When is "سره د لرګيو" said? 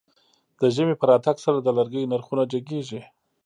1.45-2.09